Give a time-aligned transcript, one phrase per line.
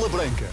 [0.00, 0.48] Bola Branca.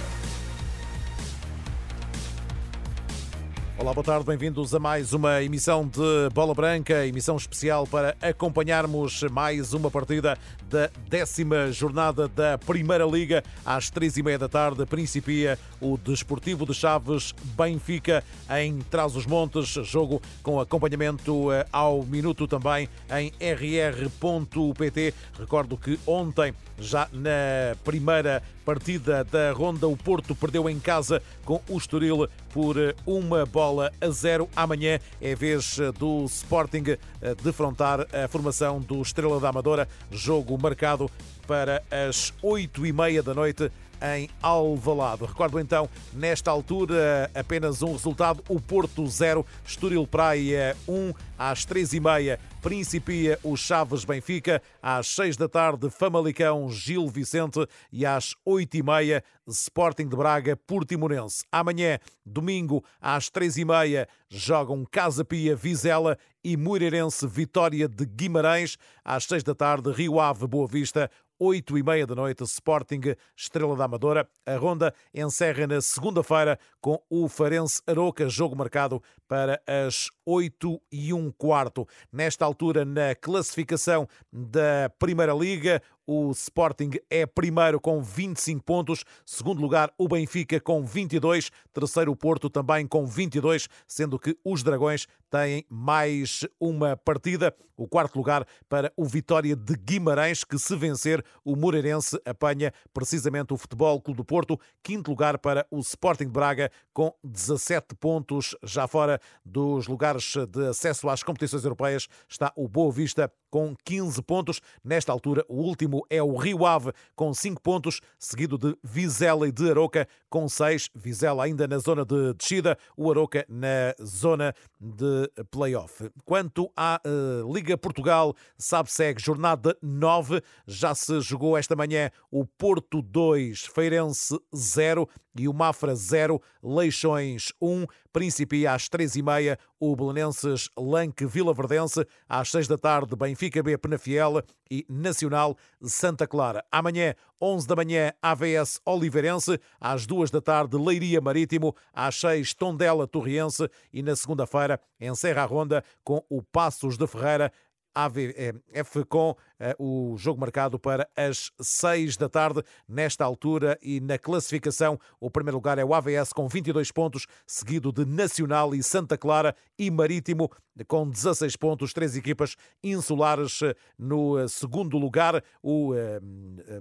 [3.77, 9.23] Olá, boa tarde, bem-vindos a mais uma emissão de Bola Branca, emissão especial para acompanharmos
[9.31, 10.37] mais uma partida
[10.69, 13.41] da décima jornada da Primeira Liga.
[13.65, 18.25] Às três e meia da tarde principia o Desportivo de Chaves Benfica
[18.59, 25.13] em Trás-os-Montes, jogo com acompanhamento eh, ao minuto também em rr.pt.
[25.39, 31.61] Recordo que ontem, já na primeira partida da ronda, o Porto perdeu em casa com
[31.69, 34.49] o Estoril por eh, uma bola a zero.
[34.55, 36.97] Amanhã é vez eh, do Sporting
[37.43, 39.87] defrontar a formação do Estrela da Amadora.
[40.11, 41.09] Jogo marcado
[41.47, 43.71] para as oito e meia da noite
[44.01, 45.25] em Alvalade.
[45.25, 51.93] Recordo então, nesta altura, apenas um resultado: o Porto 0, Estoril Praia 1, às 3
[51.93, 52.39] e meia.
[52.61, 58.83] Principia o Chaves Benfica, às 6 da tarde, Famalicão Gil Vicente e às 8 e
[58.83, 61.45] meia, Sporting de Braga Portimonense.
[61.51, 68.77] Amanhã, domingo, às 3 e meia, jogam Casa Pia Vizela e Moreirense Vitória de Guimarães.
[69.05, 73.75] Às 6 da tarde, Rio Ave Boa Vista 8 e meia da noite, Sporting Estrela
[73.75, 74.27] da Amadora.
[74.45, 81.13] A ronda encerra na segunda-feira com o Farense Aroca, jogo marcado para as 8 e
[81.13, 81.87] um quarto.
[82.11, 89.61] Nesta altura, na classificação da Primeira Liga, o Sporting é primeiro com 25 pontos, segundo
[89.61, 95.05] lugar o Benfica com 22, terceiro o Porto também com 22, sendo que os Dragões
[95.29, 97.53] têm mais uma partida.
[97.75, 103.53] O quarto lugar para o Vitória de Guimarães, que se vencer o Moreirense apanha precisamente
[103.53, 104.59] o Futebol Clube do Porto.
[104.81, 108.55] Quinto lugar para o Sporting de Braga com 17 pontos.
[108.63, 114.21] Já fora dos lugares de acesso às competições europeias está o Boa Vista com 15
[114.21, 114.61] pontos.
[114.83, 119.51] Nesta altura, o último é o Rio Ave com 5 pontos, seguido de Vizela e
[119.51, 120.89] de Aroca com 6.
[120.95, 126.09] Vizela ainda na zona de descida, o Aroca na zona de playoff.
[126.25, 130.41] Quanto à uh, Liga Portugal, sabe-segue jornada 9.
[130.65, 135.07] Já se jogou esta manhã o Porto 2, Feirense 0
[135.39, 137.85] e o Mafra 0, Leixões 1.
[138.11, 144.41] Principia às 3h30 o Belenenses Lanque Vila Verdense, às 6 da tarde Benfica B Penafiel
[144.69, 146.63] e Nacional Santa Clara.
[146.71, 153.07] Amanhã, 11 da manhã, AVS Oliveirense, às 2 da tarde Leiria Marítimo, às 6 Tondela
[153.07, 157.51] Torriense e na segunda-feira encerra a ronda com o Passos de Ferreira
[157.97, 159.43] AVF com eh,
[159.77, 162.63] o jogo marcado para as 6 da tarde.
[162.87, 167.91] Nesta altura e na classificação, o primeiro lugar é o AVS com 22 pontos, seguido
[167.91, 170.49] de Nacional e Santa Clara e Marítimo
[170.85, 175.43] com 16 pontos, três equipas insulares eh, no eh, segundo lugar.
[175.63, 175.93] O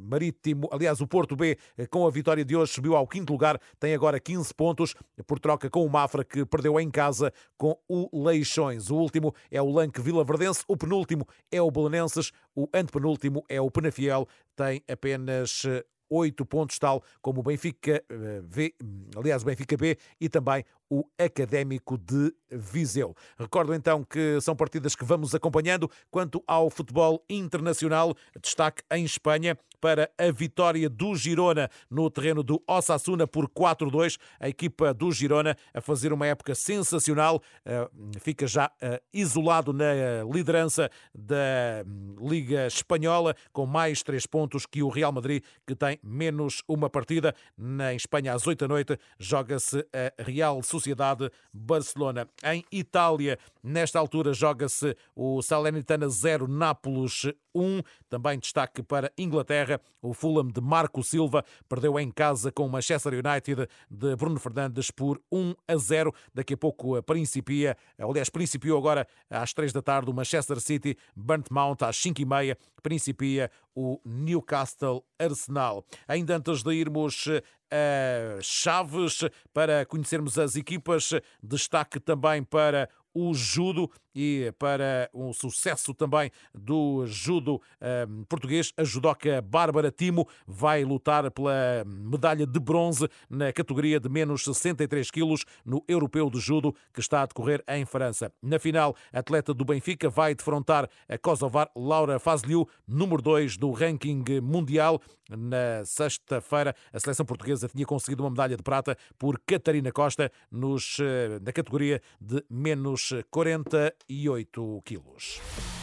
[0.02, 1.58] Marítimo, aliás, o Porto B,
[1.90, 4.94] com a vitória de hoje, subiu ao quinto lugar, tem agora 15 pontos,
[5.26, 8.90] por troca com o Mafra, que perdeu em casa com o Leixões.
[8.90, 13.60] O último é o Lanque Vila Verdense, o penúltimo é o Belenenses, o antepenúltimo é
[13.60, 18.02] o Penafiel, tem apenas eh, oito pontos, tal como o Benfica
[18.42, 18.84] V, eh,
[19.16, 23.14] aliás, o Benfica B e também o Académico de Viseu.
[23.38, 25.90] Recordo então que são partidas que vamos acompanhando.
[26.10, 32.62] Quanto ao futebol internacional, destaque em Espanha para a vitória do Girona no terreno do
[32.66, 34.18] Osasuna por 4-2.
[34.40, 37.88] A equipa do Girona a fazer uma época sensacional, eh,
[38.20, 39.84] fica já eh, isolado na
[40.32, 45.98] liderança da hum, Liga Espanhola, com mais três pontos que o Real Madrid, que tem
[46.02, 47.34] menos uma partida.
[47.56, 52.28] Na Espanha, às 8 da noite, joga-se a Real Sociedade Barcelona.
[52.44, 57.82] Em Itália, nesta altura, joga-se o Salernitana 0, Nápoles 1.
[58.08, 63.12] Também destaque para Inglaterra, o Fulham de Marco Silva perdeu em casa com o Manchester
[63.14, 66.14] United de Bruno Fernandes por 1 a 0.
[66.34, 71.82] Daqui a pouco principia, aliás, principiou agora às 3 da tarde o Manchester City, Burntmount
[71.82, 75.84] às 5 e meia, principia o Newcastle Arsenal.
[76.08, 77.28] Ainda antes de irmos
[77.70, 79.20] a Chaves
[79.52, 81.10] para conhecermos as equipas,
[81.42, 87.60] destaque também para o judo e para um sucesso também do judo
[88.08, 94.08] um, português, a judoca Bárbara Timo vai lutar pela medalha de bronze na categoria de
[94.08, 98.32] menos 63 quilos no Europeu de Judo que está a decorrer em França.
[98.42, 103.70] Na final, a atleta do Benfica vai defrontar a Kosovar Laura Fazliu, número 2 do
[103.72, 105.00] ranking mundial.
[105.28, 110.98] Na sexta-feira, a seleção portuguesa tinha conseguido uma medalha de prata por Catarina Costa nos,
[111.00, 115.75] eh, na categoria de menos 40 108 quilos.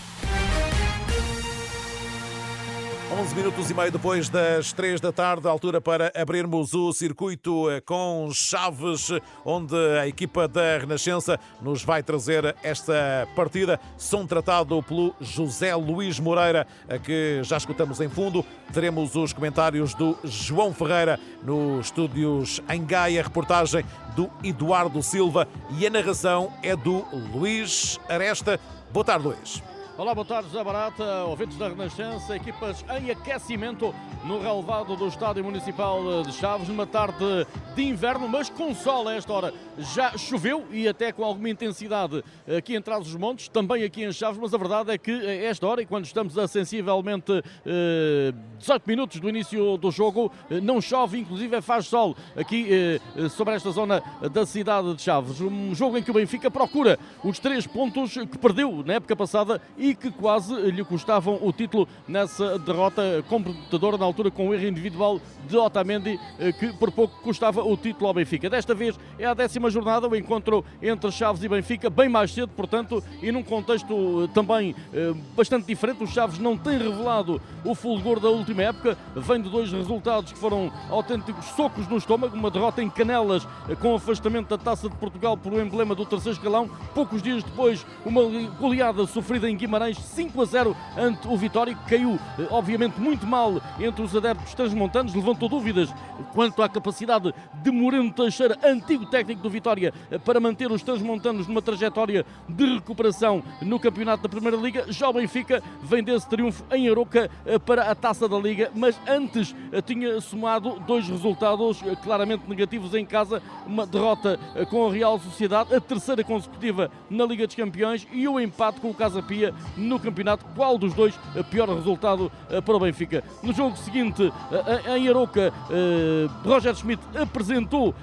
[3.13, 7.79] 11 minutos e meio depois das 3 da tarde, altura para abrirmos o circuito eh,
[7.79, 9.09] com Chaves,
[9.45, 13.79] onde a equipa da Renascença nos vai trazer esta partida.
[13.99, 16.65] Som tratado pelo José Luís Moreira,
[17.03, 18.43] que já escutamos em fundo.
[18.73, 25.85] Teremos os comentários do João Ferreira nos estúdios em Gaia, reportagem do Eduardo Silva e
[25.85, 28.59] a narração é do Luís Aresta.
[28.91, 29.61] Boa tarde, Luís.
[29.95, 33.93] Olá, boa tarde, José Barata, ouvintes da Renascença, equipas em aquecimento
[34.25, 37.45] no relevado do Estádio Municipal de Chaves, numa tarde
[37.75, 39.53] de inverno, mas com sol a esta hora.
[39.77, 42.23] Já choveu e até com alguma intensidade
[42.57, 45.81] aqui em Trás-os-Montes, também aqui em Chaves, mas a verdade é que a esta hora,
[45.81, 47.31] e quando estamos a sensivelmente
[47.63, 53.29] eh, 18 minutos do início do jogo, eh, não chove, inclusive faz sol aqui eh,
[53.29, 54.01] sobre esta zona
[54.31, 55.39] da cidade de Chaves.
[55.39, 59.61] Um jogo em que o Benfica procura os três pontos que perdeu na época passada
[59.83, 64.65] e que quase lhe custavam o título nessa derrota computadora na altura com o erro
[64.65, 68.49] individual de Otamendi, eh, que por pouco custava o título ao Benfica.
[68.49, 72.47] Desta vez é a décima jornada, o encontro entre Chaves e Benfica, bem mais cedo,
[72.55, 76.01] portanto, e num contexto eh, também eh, bastante diferente.
[76.01, 80.39] O Chaves não tem revelado o fulgor da última época, vem de dois resultados que
[80.39, 83.45] foram autênticos socos no estômago, uma derrota em Canelas
[83.81, 86.69] com afastamento da Taça de Portugal por um emblema do terceiro escalão.
[86.95, 88.21] Poucos dias depois, uma
[88.57, 93.01] goleada sofrida em Guimarães Guimarães 5 a 0 ante o Vitória, que caiu eh, obviamente
[93.01, 95.91] muito mal entre os adeptos transmontanos, levantou dúvidas
[96.31, 97.33] quanto à capacidade
[97.63, 102.65] de Moreno Teixeira, antigo técnico do Vitória, eh, para manter os transmontanos numa trajetória de
[102.75, 104.85] recuperação no campeonato da Primeira Liga.
[104.89, 109.01] Já o Benfica vem desse triunfo em Aroca eh, para a Taça da Liga, mas
[109.07, 109.55] antes
[109.87, 114.39] tinha somado dois resultados claramente negativos em casa, uma derrota
[114.69, 118.91] com a Real Sociedade, a terceira consecutiva na Liga dos Campeões e o empate com
[118.91, 120.45] o Casa Pia no campeonato.
[120.55, 121.17] Qual dos dois
[121.49, 123.23] pior resultado eh, para o Benfica?
[123.41, 127.93] No jogo seguinte, eh, em Aroca, eh, Roger Schmidt apresentou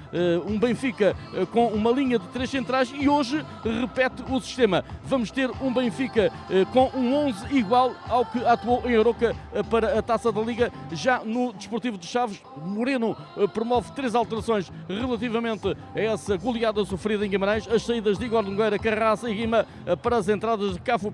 [0.45, 1.15] um Benfica
[1.51, 4.83] com uma linha de três centrais e hoje repete o sistema.
[5.03, 6.31] Vamos ter um Benfica
[6.73, 9.35] com um 11 igual ao que atuou em Aroca
[9.69, 10.71] para a Taça da Liga.
[10.91, 13.15] Já no Desportivo de Chaves, Moreno
[13.53, 17.67] promove três alterações relativamente a essa goleada sofrida em Guimarães.
[17.67, 19.65] As saídas de Igor Nogueira, Carraça e Guima
[20.01, 21.11] para as entradas de Cafu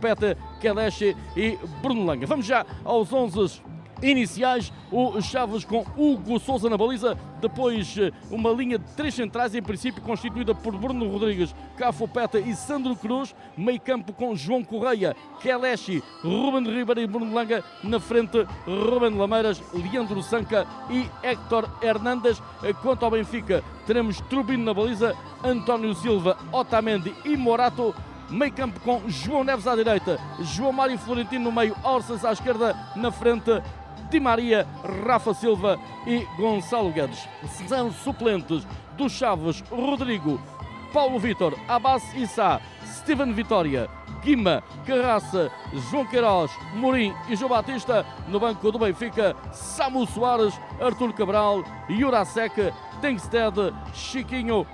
[0.59, 2.25] Kelechi e Bruno Langa.
[2.25, 3.61] Vamos já aos 11
[4.01, 9.55] iniciais, o Chaves com Hugo Souza na baliza, depois eh, uma linha de três centrais,
[9.55, 14.63] em princípio constituída por Bruno Rodrigues, Cafo Peta e Sandro Cruz, meio campo com João
[14.63, 21.69] Correia, Kelechi, Ruben Ribeiro e Bruno Langa, na frente Ruben Lameiras, Leandro Sanca e Héctor
[21.81, 22.41] Hernandes.
[22.63, 27.95] Eh, quanto ao Benfica, teremos Trubino na baliza, António Silva, Otamendi e Morato,
[28.29, 32.75] meio campo com João Neves à direita, João Mário Florentino no meio, Orsas à esquerda,
[32.95, 33.61] na frente
[34.09, 34.67] Di Maria,
[35.05, 37.27] Rafa Silva e Gonçalo Guedes.
[37.67, 38.65] São suplentes
[38.97, 40.39] do Chaves, Rodrigo,
[40.93, 43.89] Paulo Vitor, Abbas Issa, Steven Vitória,
[44.23, 45.51] Guima, Carraça,
[45.89, 48.05] João Queiroz, Morim e João Batista.
[48.27, 54.65] No banco do Benfica, Samu Soares, Artur Cabral, Jurasek, Tengsted, Chiquinho,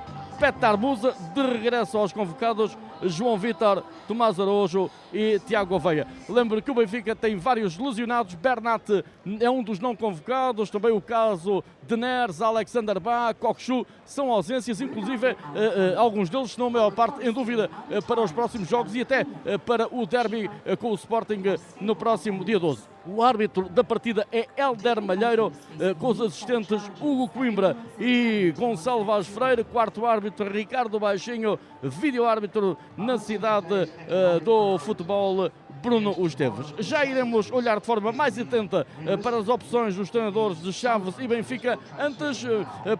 [0.43, 6.07] Petar Musa, de regresso aos convocados, João Vitor, Tomás Araújo e Tiago Oveia.
[6.27, 9.03] Lembro que o Benfica tem vários lesionados, Bernat
[9.39, 14.81] é um dos não convocados, também o caso de Neres, Alexander Bach, Kokshu, são ausências,
[14.81, 18.31] inclusive uh, uh, alguns deles, se não a maior parte, em dúvida uh, para os
[18.31, 19.25] próximos jogos e até
[19.65, 20.49] para o derby
[20.79, 21.43] com o Sporting
[21.79, 22.81] no próximo dia 12.
[23.05, 25.51] O árbitro da partida é Helder Malheiro,
[25.99, 29.65] com os assistentes Hugo Coimbra e Gonçalo Vaz Freire.
[29.65, 31.59] Quarto árbitro, Ricardo Baixinho.
[31.81, 33.91] Vídeo árbitro na cidade
[34.45, 35.02] do futebol,
[35.81, 36.73] Bruno Esteves.
[36.79, 38.87] Já iremos olhar de forma mais atenta
[39.21, 41.77] para as opções dos treinadores de Chaves e Benfica.
[41.99, 42.45] Antes,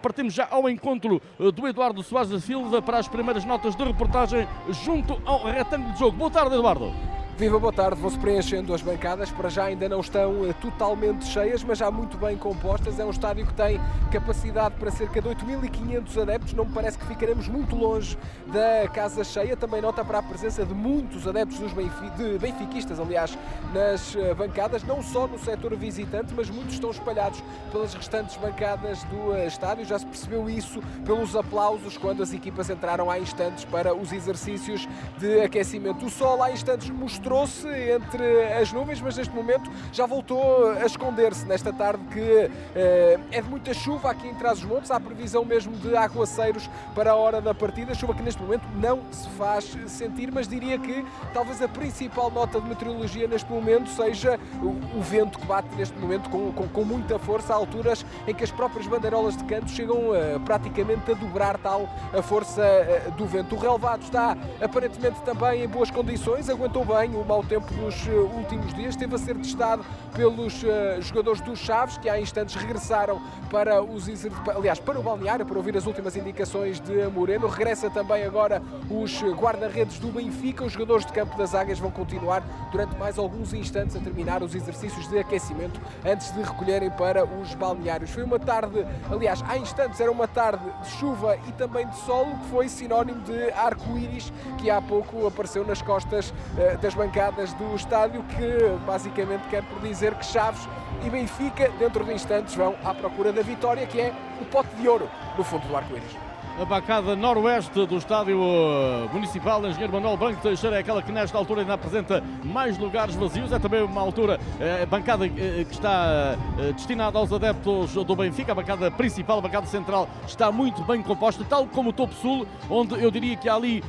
[0.02, 4.46] partimos já ao encontro do Eduardo Soares da Silva para as primeiras notas de reportagem
[4.84, 6.16] junto ao retângulo de jogo.
[6.16, 6.92] Boa tarde, Eduardo.
[7.36, 8.00] Viva, boa tarde.
[8.00, 9.28] Vão-se preenchendo as bancadas.
[9.28, 13.00] Para já ainda não estão uh, totalmente cheias, mas já muito bem compostas.
[13.00, 13.80] É um estádio que tem
[14.12, 16.54] capacidade para cerca de 8.500 adeptos.
[16.54, 19.56] Não me parece que ficaremos muito longe da casa cheia.
[19.56, 23.36] Também nota para a presença de muitos adeptos dos benfi de benfiquistas, aliás,
[23.72, 29.02] nas uh, bancadas, não só no setor visitante, mas muitos estão espalhados pelas restantes bancadas
[29.04, 29.84] do uh, estádio.
[29.84, 34.88] Já se percebeu isso pelos aplausos quando as equipas entraram há instantes para os exercícios
[35.18, 36.06] de aquecimento.
[36.06, 40.84] O sol há instantes mostrou mostrou-se entre as nuvens, mas neste momento já voltou a
[40.84, 44.90] esconder-se nesta tarde que é de muita chuva aqui em Trás-os-Montes.
[44.90, 49.00] Há previsão mesmo de aguaceiros para a hora da partida, chuva que neste momento não
[49.10, 54.38] se faz sentir, mas diria que talvez a principal nota de meteorologia neste momento seja
[54.62, 58.34] o, o vento que bate neste momento com, com, com, muita força a alturas em
[58.34, 63.10] que as próprias bandeirolas de canto chegam uh, praticamente a dobrar tal a força uh,
[63.12, 63.54] do vento.
[63.54, 68.30] O relevado está aparentemente também em boas condições, aguentou bem o mau tempo dos uh,
[68.36, 70.64] últimos dias, esteve a ser testado pelos
[71.00, 74.08] jogadores dos Chaves que há instantes regressaram para os
[74.54, 77.46] aliás, para o balneário para ouvir as últimas indicações de Moreno.
[77.48, 82.42] Regressa também agora os guarda-redes do Benfica, os jogadores de campo das Águias vão continuar
[82.70, 87.54] durante mais alguns instantes a terminar os exercícios de aquecimento antes de recolherem para os
[87.54, 88.10] balneários.
[88.10, 92.26] Foi uma tarde, aliás, há instantes era uma tarde de chuva e também de sol,
[92.42, 97.74] que foi sinónimo de arco-íris que há pouco apareceu nas costas uh, das bancadas do
[97.76, 100.66] estádio, que basicamente quer por dizer que Chaves
[101.04, 104.88] e Benfica, dentro de instantes, vão à procura da vitória, que é o pote de
[104.88, 106.23] ouro no fundo do arco-íris
[106.60, 111.36] a bancada noroeste do estádio eh, municipal Engenheiro Manuel Branco Teixeira é aquela que nesta
[111.36, 113.50] altura ainda apresenta mais lugares vazios.
[113.50, 116.36] É também uma altura, eh, a bancada eh, que está
[116.76, 121.44] destinada aos adeptos do Benfica, a bancada principal, a bancada central, está muito bem composta,
[121.44, 123.82] tal como o Topo Sul, onde eu diria que há ali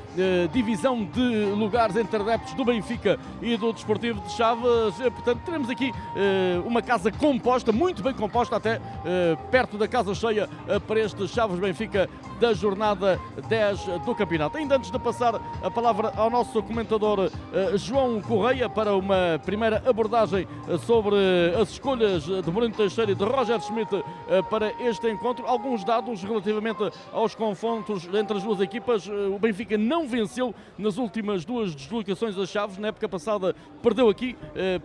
[0.51, 4.95] divisão de lugares entre adeptos do Benfica e do Desportivo de Chaves.
[5.13, 5.91] Portanto, teremos aqui
[6.65, 8.79] uma casa composta, muito bem composta, até
[9.51, 10.49] perto da casa cheia
[10.87, 12.09] para este Chaves Benfica
[12.55, 13.19] da jornada
[13.49, 14.57] 10 do campeonato.
[14.57, 19.83] Ainda antes de passar a palavra ao nosso comentador eh, João Correia para uma primeira
[19.85, 21.15] abordagem eh, sobre
[21.61, 23.93] as escolhas de Bruno Teixeira e de Roger Schmidt
[24.29, 29.07] eh, para este encontro, alguns dados relativamente aos confrontos entre as duas equipas.
[29.07, 32.77] O Benfica não venceu nas últimas duas deslocações das Chaves.
[32.77, 34.35] Na época passada perdeu aqui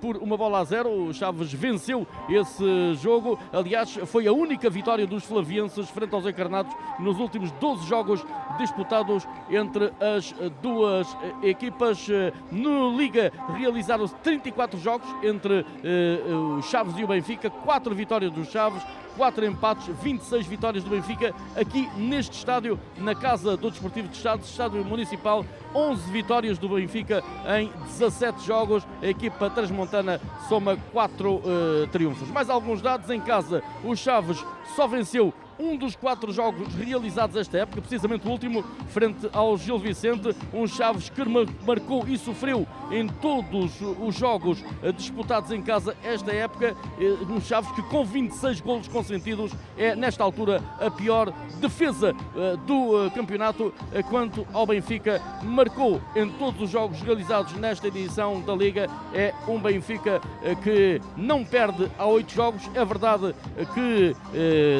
[0.00, 0.90] por uma bola a zero.
[0.90, 3.38] O Chaves venceu esse jogo.
[3.52, 8.26] Aliás, foi a única vitória dos flavienses frente aos encarnados nos últimos 12 jogos
[8.58, 12.08] disputados entre as duas equipas.
[12.50, 16.20] No Liga realizaram-se 34 jogos entre eh,
[16.58, 18.82] os Chaves e o Benfica, 4 vitórias dos Chaves,
[19.16, 24.42] 4 empates, 26 vitórias do Benfica, aqui neste estádio, na Casa do Desportivo de Estado,
[24.42, 27.22] estádio municipal, 11 vitórias do Benfica
[27.58, 28.86] em 17 jogos.
[29.02, 31.42] A equipa transmontana soma 4 uh,
[31.84, 32.28] eh, triunfos.
[32.30, 33.62] Mais alguns dados em casa.
[33.84, 34.42] O Chaves
[34.74, 39.78] só venceu um dos quatro jogos realizados esta época, precisamente o último, frente ao Gil
[39.78, 41.22] Vicente, um Chaves que
[41.66, 47.40] marcou e sofreu em todos os jogos eh, disputados em casa esta época, eh, um
[47.40, 53.72] Chaves que com 26 golos consentidos é nesta altura a pior defesa eh, do campeonato
[54.08, 55.20] quanto ao Benfica.
[55.42, 58.88] Marcou em todos os jogos realizados nesta edição da Liga.
[59.12, 60.20] É um Benfica
[60.62, 63.34] que não perde há oito jogos, é verdade
[63.74, 64.16] que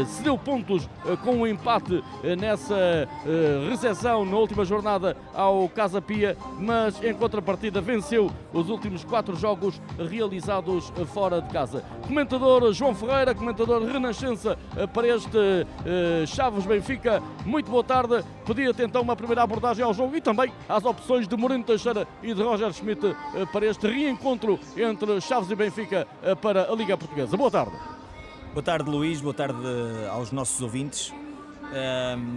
[0.07, 5.17] se deu ponto pontos eh, com um empate eh, nessa eh, recepção na última jornada
[5.35, 11.85] ao Casa Pia, mas em contrapartida venceu os últimos quatro jogos realizados fora de casa.
[12.07, 14.59] Comentador João Ferreira, comentador Renascença
[14.93, 15.39] para este
[16.27, 18.25] Chaves Benfica, muito boa tarde.
[18.45, 22.35] Pedia-te então uma primeira abordagem ao jogo e também às opções de Moreno Teixeira e
[22.35, 23.17] de Roger Schmidt
[23.53, 26.07] para este reencontro entre Chaves e Benfica
[26.41, 27.37] para a Liga Portuguesa.
[27.37, 28.00] Boa tarde.
[28.53, 29.21] Boa tarde, Luís.
[29.21, 29.61] Boa tarde
[30.11, 31.15] aos nossos ouvintes.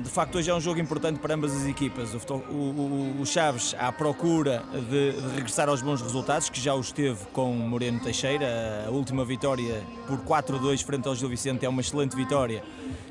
[0.03, 2.13] De facto, hoje é um jogo importante para ambas as equipas.
[2.13, 7.99] O, Chaves à procura de, regressar aos bons resultados, que já os teve com Moreno
[7.99, 8.85] Teixeira.
[8.85, 12.63] A última vitória por 4-2 frente ao Gil Vicente é uma excelente vitória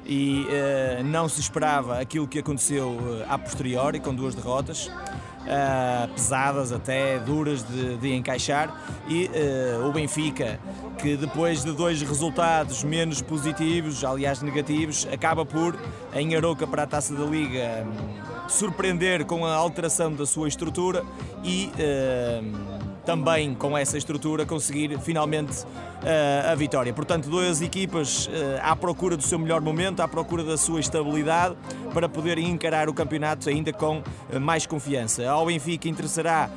[0.07, 2.97] e uh, não se esperava aquilo que aconteceu
[3.29, 4.89] a posteriori, com duas derrotas
[5.43, 8.75] uh, pesadas, até duras de, de encaixar,
[9.09, 10.59] e uh, o Benfica,
[10.99, 15.79] que depois de dois resultados menos positivos, aliás negativos, acaba por,
[16.15, 21.05] em Aroca para a Taça da Liga, um, surpreender com a alteração da sua estrutura
[21.43, 26.93] e uh, também com essa estrutura conseguir finalmente uh, a vitória.
[26.93, 28.31] Portanto, duas equipas uh,
[28.63, 31.57] à procura do seu melhor momento, à procura da sua estabilidade
[31.93, 35.29] para poderem encarar o campeonato ainda com uh, mais confiança.
[35.29, 36.51] Ao Benfica interessará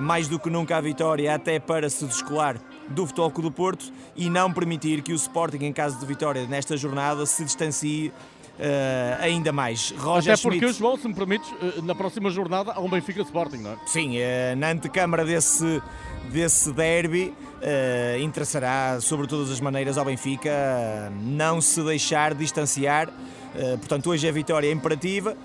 [0.00, 2.56] mais do que nunca a vitória, até para se descolar
[2.88, 6.76] do Futebol do Porto e não permitir que o Sporting, em caso de vitória nesta
[6.76, 8.12] jornada, se distancie
[8.58, 9.92] Uh, ainda mais.
[9.96, 10.78] Roger Até porque, Schmidt...
[10.78, 13.76] João, se me permites, uh, na próxima jornada há um Benfica Sporting, não é?
[13.86, 15.82] Sim, uh, na antecâmara desse,
[16.30, 17.34] desse derby,
[18.20, 23.08] interessará, sobre todas as maneiras, ao Benfica não se deixar distanciar.
[23.78, 25.36] portanto, hoje a vitória é imperativa.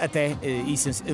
[0.00, 0.36] Até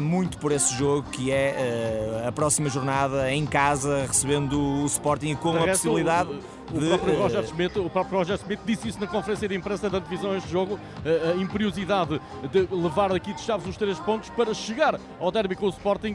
[0.01, 5.57] muito por esse jogo que é a próxima jornada em casa recebendo o Sporting com
[5.57, 6.31] a possibilidade
[6.75, 9.99] o, próprio Roger Schmidt, o próprio Roger Schmidt disse isso na conferência de imprensa da
[9.99, 15.01] divisão este jogo, a, imperiosidade de levar aqui de Chaves os três pontos para chegar
[15.19, 16.15] ao derby com o Sporting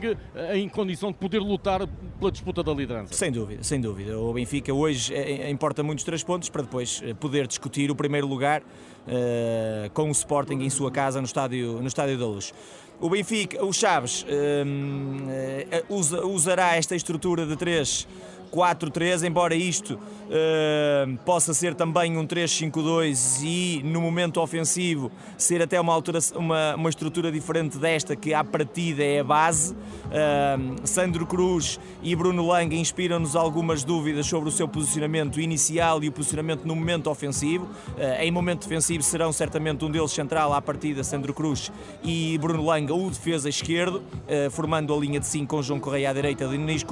[0.53, 1.87] em condição de poder lutar
[2.19, 3.13] pela disputa da liderança.
[3.13, 4.19] Sem dúvida, sem dúvida.
[4.19, 5.13] O Benfica hoje
[5.49, 8.61] importa muitos três pontos para depois eh, poder discutir o primeiro lugar
[9.07, 12.53] uh, com o Sporting em sua casa no Estádio, no estádio da Luz.
[12.99, 18.07] O Benfica, o Chaves, uh, usa, usará esta estrutura de três
[18.53, 25.81] 4-3, embora isto uh, possa ser também um 3-5-2 e no momento ofensivo ser até
[25.81, 25.97] uma,
[26.35, 29.73] uma, uma estrutura diferente desta que à partida é a base.
[29.73, 36.09] Uh, Sandro Cruz e Bruno Lang inspiram-nos algumas dúvidas sobre o seu posicionamento inicial e
[36.09, 37.65] o posicionamento no momento ofensivo.
[37.65, 41.71] Uh, em momento defensivo serão certamente um deles central à partida, Sandro Cruz
[42.03, 44.03] e Bruno Lang, o defesa esquerdo,
[44.51, 46.83] formando a linha de 5 com João Correia à direita, Denis,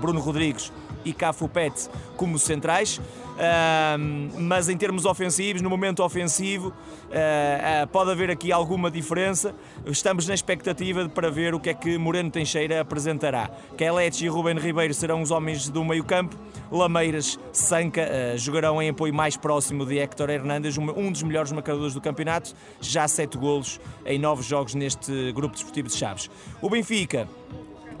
[0.00, 0.72] Bruno Rodrigues Rodrigues
[1.04, 2.98] e Cafu Pet como centrais.
[2.98, 9.54] Uh, mas em termos ofensivos, no momento ofensivo, uh, uh, pode haver aqui alguma diferença.
[9.86, 13.48] Estamos na expectativa para ver o que é que Moreno Teixeira apresentará.
[13.78, 16.36] Kelech e Ruben Ribeiro serão os homens do meio-campo.
[16.70, 22.00] Lameiras, Sanca jogarão em apoio mais próximo de Héctor Hernandes, um dos melhores marcadores do
[22.00, 26.30] campeonato, já sete golos em nove jogos neste grupo desportivo de Chaves.
[26.60, 27.26] O Benfica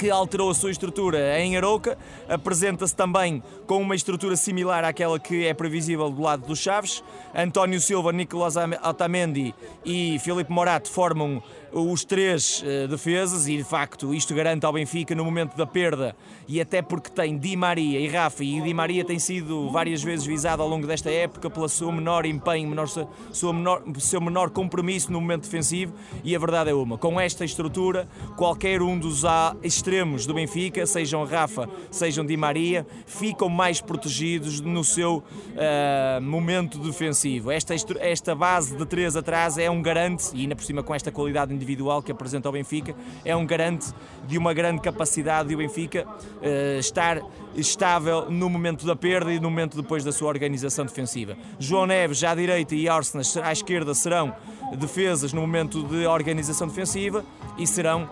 [0.00, 5.44] que alterou a sua estrutura em Aroca, apresenta-se também com uma estrutura similar àquela que
[5.44, 7.04] é previsível do lado dos Chaves.
[7.34, 9.54] António Silva, Nicolás Altamendi
[9.84, 15.14] e Filipe Morato formam os três uh, defesas e de facto isto garante ao Benfica
[15.14, 16.16] no momento da perda
[16.48, 20.26] e até porque tem Di Maria e Rafa e Di Maria tem sido várias vezes
[20.26, 25.12] visado ao longo desta época pela seu menor empenho, menor, sua menor, seu menor compromisso
[25.12, 29.22] no momento defensivo e a verdade é uma, com esta estrutura qualquer um dos
[29.62, 36.78] extremos do Benfica, sejam Rafa, sejam Di Maria, ficam mais protegidos no seu uh, momento
[36.78, 37.50] defensivo.
[37.50, 41.10] Esta, esta base de três atrás é um garante e ainda por cima com esta
[41.10, 42.94] qualidade individual que apresenta o Benfica,
[43.24, 43.92] é um garante
[44.28, 47.20] de uma grande capacidade de o Benfica uh, estar
[47.56, 51.36] estável no momento da perda e no momento depois da sua organização defensiva.
[51.58, 54.32] João Neves já à direita e Arsenas à esquerda serão
[54.76, 57.24] defesas no momento de organização defensiva
[57.58, 58.08] e serão uh,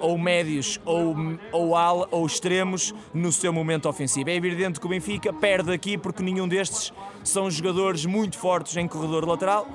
[0.00, 1.14] ou médios ou,
[1.52, 4.30] ou ala ou extremos no seu momento ofensivo.
[4.30, 6.92] É evidente que o Benfica perde aqui porque nenhum destes
[7.24, 9.66] são jogadores muito fortes em corredor lateral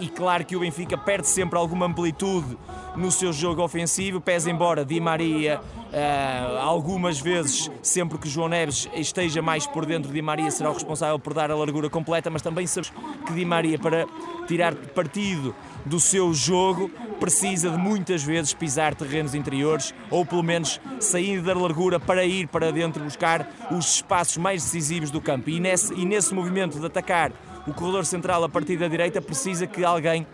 [0.00, 2.56] e claro que o Benfica perde sempre alguma amplitude
[2.96, 8.88] no seu jogo ofensivo, pese embora Di Maria uh, algumas vezes, sempre que João Neves
[8.94, 12.42] esteja mais por dentro, Di Maria será o responsável por dar a largura completa, mas
[12.42, 12.92] também sabes
[13.26, 14.06] que Di Maria para
[14.46, 20.80] tirar partido do seu jogo precisa de muitas vezes pisar terrenos interiores ou pelo menos
[20.98, 25.50] sair da largura para ir para dentro buscar os espaços mais decisivos do campo.
[25.50, 27.32] E nesse, e nesse movimento de atacar
[27.66, 30.26] o corredor central a partir da direita precisa que alguém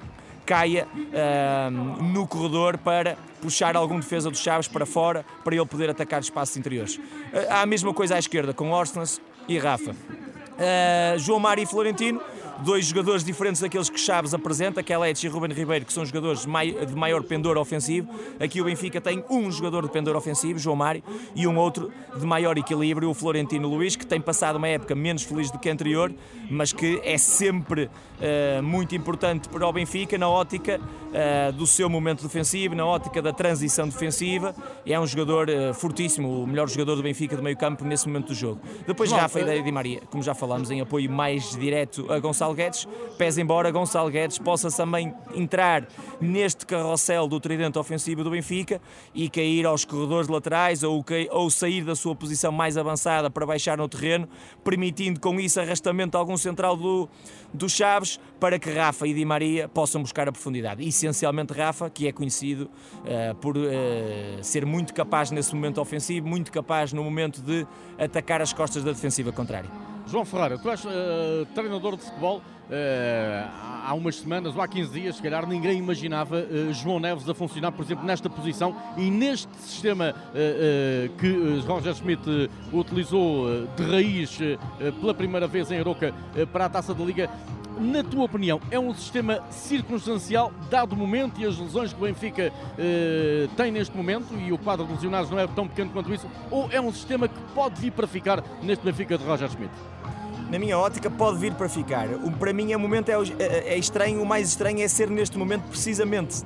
[0.45, 5.91] caia uh, no corredor para puxar algum defesa dos Chaves para fora para ele poder
[5.91, 6.97] atacar espaços interiores.
[6.97, 7.03] Uh,
[7.51, 9.91] há a mesma coisa à esquerda com Orsnas e Rafa.
[9.91, 12.21] Uh, João Mário e Florentino
[12.65, 16.95] dois jogadores diferentes daqueles que Chaves apresenta, Kelech e Ruben Ribeiro, que são jogadores de
[16.95, 18.09] maior pendor ofensivo.
[18.41, 21.03] Aqui o Benfica tem um jogador de pendor ofensivo, João Mário,
[21.35, 25.23] e um outro de maior equilíbrio, o Florentino Luís, que tem passado uma época menos
[25.23, 26.13] feliz do que a anterior,
[26.51, 31.89] mas que é sempre uh, muito importante para o Benfica na ótica uh, do seu
[31.89, 34.55] momento defensivo, na ótica da transição defensiva.
[34.85, 38.29] É um jogador uh, fortíssimo, o melhor jogador do Benfica de meio campo nesse momento
[38.29, 38.61] do jogo.
[38.87, 42.55] Depois Rafa e Di Maria, como já falamos, em apoio mais direto a Gonçalo Gonçalo
[42.55, 45.87] Guedes, pese embora Gonçalo Guedes possa também entrar
[46.21, 48.81] neste carrossel do tridente ofensivo do Benfica
[49.15, 53.79] e cair aos corredores laterais ou, ou sair da sua posição mais avançada para baixar
[53.79, 54.29] no terreno,
[54.63, 57.09] permitindo com isso arrastamento a algum central do,
[57.53, 60.87] do Chaves para que Rafa e Di Maria possam buscar a profundidade.
[60.87, 63.63] Essencialmente Rafa, que é conhecido uh, por uh,
[64.43, 67.67] ser muito capaz nesse momento ofensivo, muito capaz no momento de
[67.99, 69.96] atacar as costas da defensiva contrária.
[70.07, 70.89] João Ferreira, tu és uh,
[71.55, 72.39] treinador de futebol.
[72.39, 73.49] Uh,
[73.85, 77.35] há umas semanas ou há 15 dias, se calhar, ninguém imaginava uh, João Neves a
[77.35, 80.15] funcionar, por exemplo, nesta posição e neste sistema
[81.19, 84.39] que Roger Schmidt utilizou de raiz
[85.01, 86.13] pela primeira vez em Aroca
[86.53, 87.31] para a taça da Liga.
[87.79, 92.07] Na tua opinião, é um sistema circunstancial, dado o momento e as lesões que o
[92.07, 92.53] Benfica
[93.57, 96.71] tem neste momento, e o quadro de lesionados não é tão pequeno quanto isso, ou
[96.73, 99.73] é um sistema que pode vir para ficar neste Benfica de Roger Schmidt?
[100.51, 102.07] na minha ótica, pode vir para ficar.
[102.09, 105.37] O, para mim, é, momento é, é, é, estranho, o mais estranho é ser neste
[105.37, 106.45] momento precisamente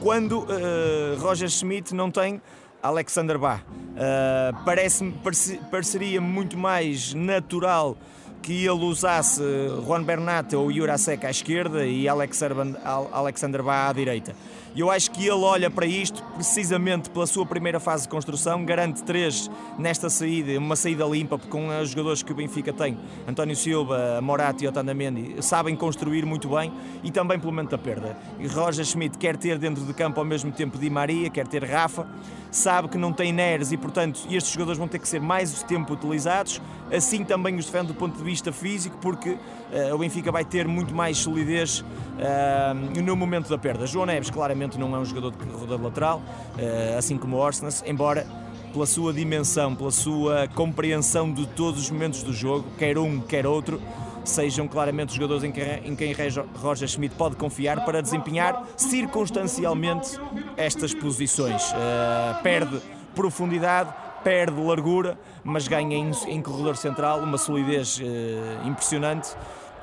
[0.00, 2.40] quando uh, Roger Schmidt não tem
[2.82, 3.62] Alexander Bach.
[3.62, 7.96] Uh, parece, parece, pareceria muito mais natural
[8.44, 9.42] que ele usasse
[9.86, 14.36] Juan Bernat ou Jurasek à esquerda e Alexander Bá à direita.
[14.74, 18.64] E eu acho que ele olha para isto precisamente pela sua primeira fase de construção,
[18.64, 22.98] garante três nesta saída, uma saída limpa, porque com os jogadores que o Benfica tem,
[23.28, 26.72] António Silva, Morato e Otamendi, sabem construir muito bem
[27.04, 28.18] e também pelo momento da perda.
[28.40, 31.62] E Roger Schmidt quer ter dentro de campo ao mesmo tempo Di Maria, quer ter
[31.62, 32.08] Rafa,
[32.50, 35.92] sabe que não tem Neres e, portanto, estes jogadores vão ter que ser mais tempo
[35.92, 40.44] utilizados, assim também os defende do ponto de vista físico, porque uh, o Benfica vai
[40.44, 43.86] ter muito mais solidez uh, no momento da perda.
[43.86, 46.22] João Neves, claramente, não é um jogador de corredor lateral,
[46.58, 48.26] eh, assim como o Orsnes, embora
[48.72, 53.46] pela sua dimensão, pela sua compreensão de todos os momentos do jogo, quer um, quer
[53.46, 53.80] outro,
[54.24, 56.14] sejam claramente os jogadores em quem, em quem
[56.60, 60.18] Roger Schmidt pode confiar para desempenhar circunstancialmente
[60.56, 61.70] estas posições.
[61.70, 62.80] Uh, perde
[63.14, 63.92] profundidade,
[64.24, 69.36] perde largura, mas ganha em, corredor central uma solidez uh, impressionante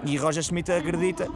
[0.06, 1.28] e Roger Schmidt acredita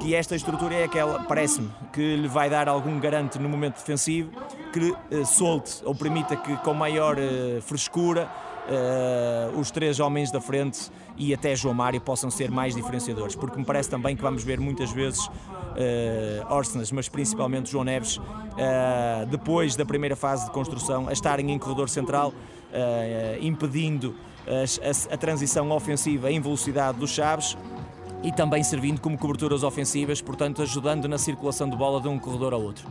[0.00, 4.30] que esta estrutura é aquela, parece-me, que lhe vai dar algum garante no momento defensivo,
[4.72, 8.28] que uh, solte ou permita que com maior uh, frescura
[8.68, 13.58] uh, os três homens da frente e até João Mário possam ser mais diferenciadores, porque
[13.58, 18.20] me parece também que vamos ver muitas vezes uh, mas principalmente João Neves,
[19.28, 22.32] depois da primeira fase de construção, a estarem em corredor central,
[23.40, 24.14] impedindo
[24.46, 27.56] a, a, a transição ofensiva em velocidade dos Chaves
[28.24, 32.54] e também servindo como coberturas ofensivas, portanto ajudando na circulação de bola de um corredor
[32.54, 32.88] ao outro.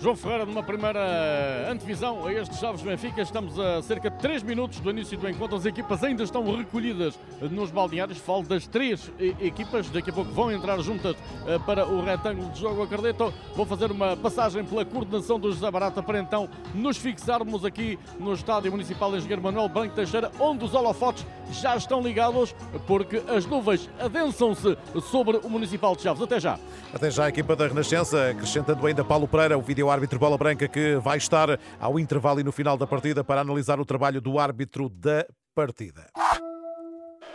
[0.00, 4.78] João Ferreira, numa primeira antevisão a estes Chaves Benfica, estamos a cerca de 3 minutos
[4.78, 5.56] do início do encontro.
[5.56, 7.18] As equipas ainda estão recolhidas
[7.50, 8.18] nos balneários.
[8.18, 11.16] Falo das três equipas, daqui a pouco vão entrar juntas
[11.48, 12.84] eh, para o retângulo de jogo.
[12.84, 17.98] Acredito, vou fazer uma passagem pela coordenação do José Barata para então nos fixarmos aqui
[18.20, 22.54] no Estádio Municipal Engenheiro Manuel Branco Teixeira, onde os holofotes já estão ligados,
[22.86, 24.76] porque as nuvens adensam-se
[25.10, 26.22] sobre o Municipal de Chaves.
[26.22, 26.58] Até já.
[26.92, 30.36] Até já a equipa da Renascença, acrescentando ainda Paulo Pereira, o vídeo o árbitro Bola
[30.36, 34.20] Branca que vai estar ao intervalo e no final da partida para analisar o trabalho
[34.20, 36.06] do árbitro da partida.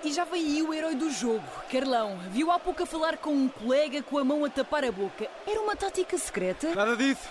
[0.03, 2.19] E já aí o herói do jogo, Carlão.
[2.29, 5.27] Viu há pouco a falar com um colega com a mão a tapar a boca.
[5.47, 6.75] Era uma tática secreta?
[6.75, 7.29] Nada disso.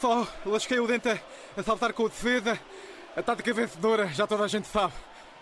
[0.00, 1.08] Só lasquei o dente
[1.56, 2.58] a saltar com o defesa.
[3.16, 4.92] A tática vencedora, já toda a gente sabe.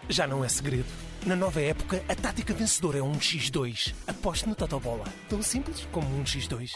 [0.09, 0.87] Já não é segredo.
[1.25, 3.93] Na nova época, a tática vencedora é um X2.
[4.07, 5.05] Aposte no Totobola.
[5.29, 6.73] Tão simples como um X2.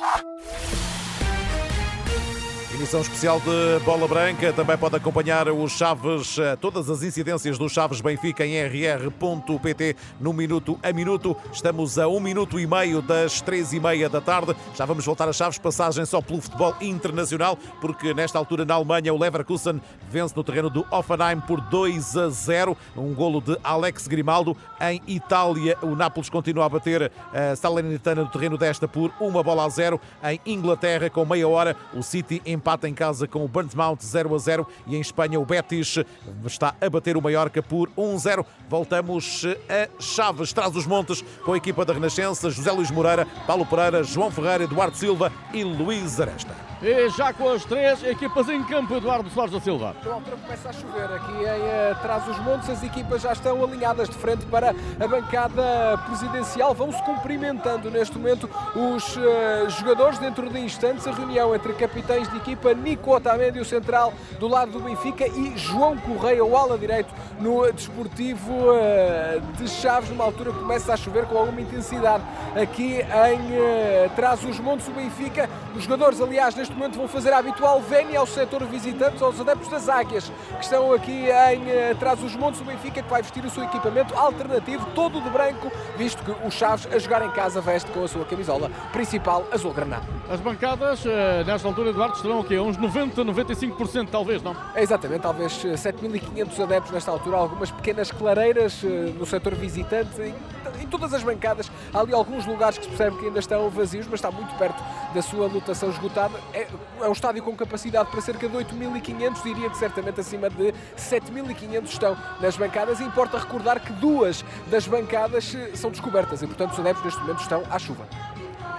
[2.80, 4.54] Emissão especial de Bola Branca.
[4.54, 10.32] Também pode acompanhar os Chaves, eh, todas as incidências dos Chaves Benfica em rr.pt no
[10.32, 11.36] minuto a minuto.
[11.52, 14.56] Estamos a um minuto e meio das três e meia da tarde.
[14.74, 19.12] Já vamos voltar a Chaves, passagem só pelo futebol internacional, porque nesta altura na Alemanha
[19.12, 22.74] o Leverkusen vence no terreno do Offenheim por 2 a 0.
[22.96, 24.56] Um golo de Alex Grimaldo.
[24.80, 29.66] Em Itália, o Nápoles continua a bater a Salernitana no terreno desta por uma bola
[29.66, 30.00] a zero.
[30.24, 34.32] Em Inglaterra, com meia hora, o City empata empate em casa com o Bournemouth 0
[34.32, 35.98] a 0 e em Espanha o Betis
[36.46, 38.44] está a bater o Mallorca por 1-0.
[38.68, 43.66] Voltamos a Chaves, traz os montes com a equipa da Renascença, José Luís Moreira, Paulo
[43.66, 46.70] Pereira, João Ferreira, Eduardo Silva e Luís Aresta.
[46.82, 49.94] E já com as três equipas em campo, Eduardo Soares da Silva.
[50.02, 53.62] Na altura começa a chover aqui em uh, Trás os Montes, as equipas já estão
[53.62, 56.74] alinhadas de frente para a bancada presidencial.
[56.74, 60.18] Vão-se cumprimentando neste momento os uh, jogadores.
[60.18, 64.72] Dentro de instantes, a reunião entre capitães de equipa Nico Otamendi, o central do lado
[64.72, 70.10] do Benfica, e João Correia, o ala direito no desportivo uh, de Chaves.
[70.10, 72.24] Numa altura começa a chover com alguma intensidade
[72.60, 75.48] aqui em Trás os Montes, o Benfica.
[75.74, 79.68] Os jogadores, aliás, neste momento vão fazer a habitual vénia ao setor visitantes, aos adeptos
[79.68, 82.60] das Águias, que estão aqui em eh, atrás dos montes.
[82.60, 86.50] O Benfica que vai vestir o seu equipamento alternativo, todo de branco, visto que o
[86.50, 90.06] Chaves a jogar em casa veste com a sua camisola principal azul granada.
[90.28, 94.56] As bancadas, eh, nesta altura, Eduardo, estarão aqui uns 90, 95% talvez, não?
[94.74, 98.82] É exatamente, talvez 7.500 eh, adeptos nesta altura, algumas pequenas clareiras
[99.18, 100.34] no setor visitante, em,
[100.82, 101.70] em todas as bancadas.
[101.92, 104.82] Há ali alguns lugares que se percebe que ainda estão vazios, mas está muito perto
[105.14, 106.38] da sua lotação esgotada.
[106.52, 106.66] É,
[107.00, 111.84] é um estádio com capacidade para cerca de 8.500, diria que certamente acima de 7.500
[111.84, 113.00] estão nas bancadas.
[113.00, 117.20] E importa recordar que duas das bancadas eh, são descobertas e, portanto, os adeptos neste
[117.20, 118.06] momento estão à chuva.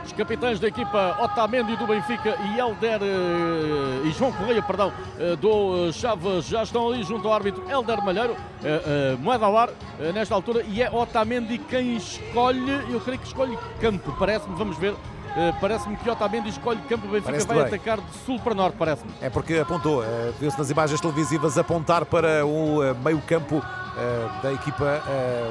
[0.05, 5.35] Os capitães da equipa Otamendi do Benfica e Elder uh, e João Correia, perdão, uh,
[5.37, 9.69] do Chaves já estão ali junto ao árbitro Elder Malheiro, uh, moeda ao ar
[10.13, 14.95] nesta altura e é Otamendi quem escolhe, eu creio que escolhe campo, parece-me, vamos ver.
[15.61, 17.65] Parece-me que Otamendi escolhe campo, o Benfica vai bem.
[17.67, 19.11] atacar de sul para norte, parece-me.
[19.21, 20.03] É porque apontou,
[20.37, 23.63] viu-se nas imagens televisivas, apontar para o meio campo
[24.43, 25.01] da equipa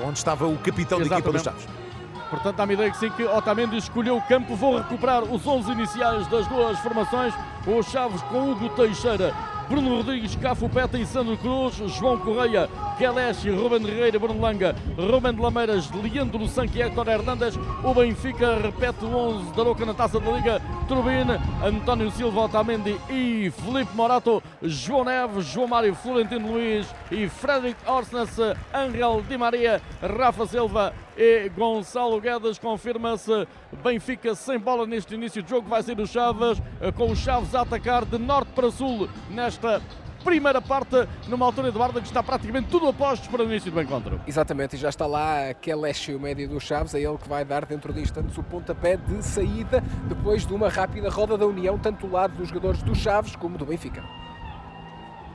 [0.07, 1.09] onde estava o capitão Exatamente.
[1.09, 1.90] da equipa dos Chaves.
[2.31, 4.55] Portanto, dá-me ideia que Otamendi escolheu o campo.
[4.55, 7.35] Vou recuperar os 11 iniciais das duas formações.
[7.67, 9.35] O Chaves com Hugo Teixeira,
[9.69, 12.69] Bruno Rodrigues, Cafu Peta e Sandro Cruz, João Correia,
[12.99, 17.57] Kelechi, Ruben Regueira, Bruno Langa, Ruben de Lameiras, Leandro Sanque e Héctor Hernandes.
[17.85, 20.61] O Benfica repete o 11 da Roca na Taça da Liga.
[20.89, 27.79] Turbine, António Silva, Otamendi e Felipe Morato, João Neves, João Mário, Florentino Luiz e Frederic
[27.89, 28.37] Orsnes,
[28.75, 32.59] Angel Di Maria, Rafa Silva e Gonçalo Guedes.
[32.59, 33.47] Confirma-se
[33.85, 35.69] Benfica sem bola neste início de jogo.
[35.69, 36.61] Vai ser o Chaves,
[36.97, 39.81] com o Chaves a atacar de norte para sul nesta
[40.25, 43.81] primeira parte, numa altura, Eduardo, que está praticamente tudo a postos para o início do
[43.81, 44.21] encontro.
[44.27, 47.65] Exatamente, e já está lá Kelechi, o médio dos Chaves, é ele que vai dar
[47.65, 52.07] dentro de instantes o pontapé de saída, depois de uma rápida roda da União, tanto
[52.07, 54.03] do lado dos jogadores dos Chaves como do Benfica.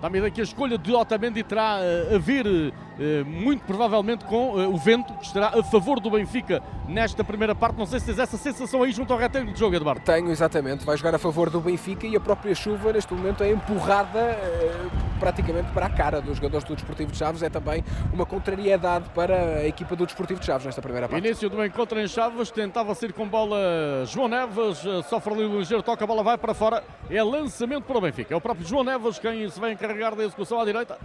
[0.05, 2.71] Dá-me ideia que a escolha de Otamendi terá uh, a vir uh,
[3.25, 7.75] muito provavelmente com uh, o vento, que estará a favor do Benfica nesta primeira parte.
[7.75, 10.01] Não sei se tens essa sensação aí junto ao retângulo de jogo, Eduardo.
[10.05, 10.85] Tenho, exatamente.
[10.85, 14.37] Vai jogar a favor do Benfica e a própria chuva neste momento é empurrada
[15.19, 17.41] praticamente para a cara dos jogadores do Desportivo de Chaves.
[17.41, 21.25] É também uma contrariedade para a equipa do Desportivo de Chaves nesta primeira parte.
[21.25, 23.57] Início do encontro em Chaves, tentava ser com bola
[24.05, 26.83] João Neves, sofre ali o ligeiro, toca a bola, vai para fora.
[27.09, 28.35] É lançamento para o Benfica.
[28.35, 30.97] É o próprio João Neves quem se vai encarregar encarregar da execução à direita.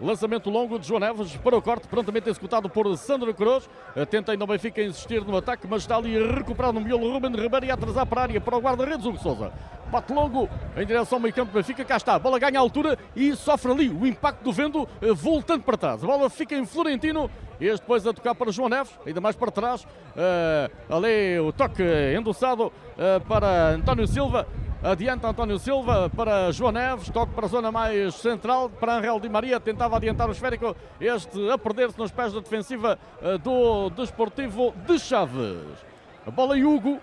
[0.00, 3.68] Lançamento longo de João Neves para o corte, prontamente executado por Sandro Cruz.
[4.10, 7.32] Tenta ainda o Benfica insistir no ataque, mas está ali a recuperar no miolo Ruben
[7.32, 9.50] Ribeiro e atrasar para a área para o guarda-redes Hugo Souza.
[9.90, 12.18] Bate longo em direção ao meio campo do Benfica, cá está.
[12.18, 16.04] Bola ganha a altura e sofre ali o impacto do vento, eh, voltando para trás.
[16.04, 17.30] A bola fica em Florentino.
[17.58, 19.84] Este depois a tocar para João Neves, ainda mais para trás.
[19.84, 21.82] Uh, ali o toque
[22.14, 24.46] endossado uh, para António Silva.
[24.82, 29.28] Adianta António Silva para João Neves, toque para a zona mais central, para Angel Di
[29.28, 34.74] Maria, tentava adiantar o esférico, este a perder-se nos pés da defensiva eh, do Desportivo
[34.86, 35.84] de Chaves.
[36.26, 37.00] A bola em Hugo,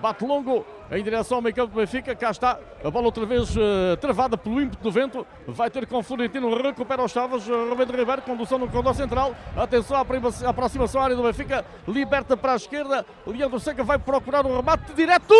[0.00, 2.14] bate longo, em direção ao meio campo do Benfica.
[2.14, 5.26] Cá está a bola outra vez uh, travada pelo ímpeto do vento.
[5.46, 7.46] Vai ter com Florentino, recupera os Chaves.
[7.46, 9.34] Rubem de Ribeiro, condução no corredor central.
[9.56, 10.00] Atenção à
[10.50, 11.64] aproximação à área do Benfica.
[11.88, 13.06] Liberta para a esquerda.
[13.26, 15.34] Leandro Seca vai procurar o remate direto.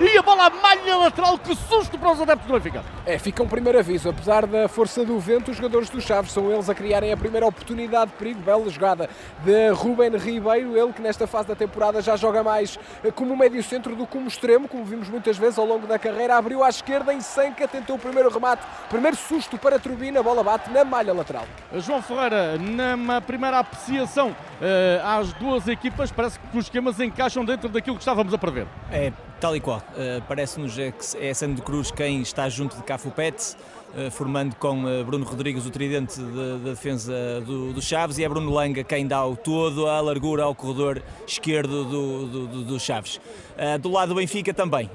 [0.00, 1.38] E a bola à malha lateral.
[1.38, 2.84] Que susto para os adeptos do Benfica.
[3.06, 4.10] É, fica um primeiro aviso.
[4.10, 7.46] Apesar da força do vento, os jogadores dos Chaves são eles a criarem a primeira
[7.46, 8.40] oportunidade de perigo.
[8.40, 9.08] Bela jogada
[9.42, 10.76] de Rubem Ribeiro.
[10.76, 14.12] Ele que nesta fase da temporada já joga mais eh, como médio centro do que
[14.12, 16.36] como extremo, como vimos vimos muitas vezes ao longo da carreira.
[16.36, 20.22] Abriu à esquerda em Senca, tentou o primeiro remate, primeiro susto para a turbina, a
[20.22, 21.46] bola bate na malha lateral.
[21.76, 27.68] João Ferreira, na primeira apreciação uh, às duas equipas, parece que os esquemas encaixam dentro
[27.68, 28.66] daquilo que estávamos a prever.
[28.90, 29.78] É, tal e qual.
[29.78, 33.56] Uh, Parece-nos é que é Sandro Cruz quem está junto de Cafu Pets.
[33.56, 33.77] Eh,
[34.10, 38.50] formando com eh, Bruno Rodrigues o tridente da defesa do, do, Chaves e é Bruno
[38.50, 43.16] Langa quem dá o todo a largura ao corredor esquerdo do, do, do Chaves.
[43.16, 44.88] Uh, do lado do Benfica também,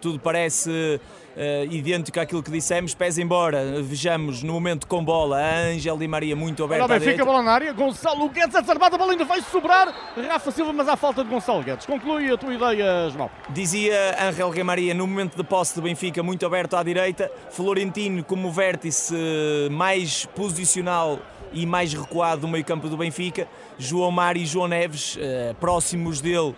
[0.00, 1.00] tudo parece
[1.36, 2.94] uh, idêntico àquilo que dissemos.
[2.94, 6.84] Pés embora, vejamos no momento com bola, a Ângel Di Maria muito aberta.
[6.84, 10.12] Agora Benfica, bola na área, Gonçalo Guedes desarmado, a bola ainda vai sobrar.
[10.28, 11.86] Rafa Silva, mas há falta de Gonçalo Guedes.
[11.86, 13.30] Conclui a tua ideia, João.
[13.50, 17.30] Dizia Ângel Maria no momento de posse do Benfica, muito aberto à direita.
[17.50, 19.14] Florentino como vértice
[19.70, 21.18] mais posicional
[21.52, 23.46] e mais recuado do meio campo do Benfica.
[23.78, 26.54] João Mário e João Neves, uh, próximos dele,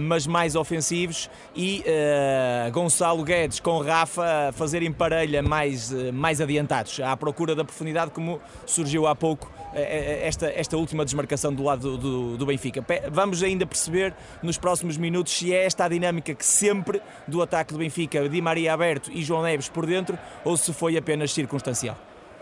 [0.00, 6.40] mas mais ofensivos, e uh, Gonçalo Guedes com Rafa a fazerem parelha mais, uh, mais
[6.40, 11.96] adiantados, à procura da profundidade, como surgiu há pouco esta, esta última desmarcação do lado
[11.96, 12.84] do, do, do, Benfica.
[13.08, 17.72] Vamos ainda perceber nos próximos minutos se é esta a dinâmica que sempre do ataque
[17.72, 21.96] do Benfica, Di Maria aberto e João Neves por dentro, ou se foi apenas circunstancial.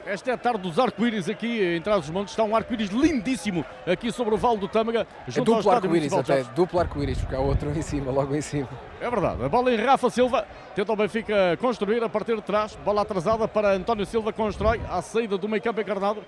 [0.08, 2.32] Esta é a tarde dos arco-íris aqui em Trás dos Montes.
[2.32, 5.06] Está um arco-íris lindíssimo aqui sobre o Vale do Tâmega.
[5.28, 8.66] É duplo arco-íris até, duplo arco-íris, porque há outro em cima, logo em cima.
[9.02, 9.44] É verdade.
[9.44, 10.46] A bola em Rafa Silva.
[10.74, 12.74] Tenta o Benfica construir a partir de trás.
[12.82, 14.32] Bola atrasada para António Silva.
[14.32, 16.24] Constrói à saída do meio campo encarnado.